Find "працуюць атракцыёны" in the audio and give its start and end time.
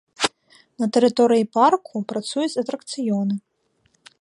2.13-3.35